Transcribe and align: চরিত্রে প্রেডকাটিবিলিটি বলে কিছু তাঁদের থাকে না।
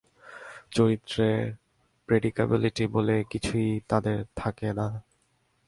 চরিত্রে 0.71 1.27
প্রেডকাটিবিলিটি 2.09 2.85
বলে 2.87 3.15
কিছু 3.29 3.55
তাঁদের 3.87 4.17
থাকে 4.35 4.69
না। 4.73 4.87